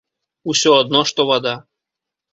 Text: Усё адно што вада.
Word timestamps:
Усё 0.53 0.71
адно 0.79 1.03
што 1.13 1.27
вада. 1.33 1.53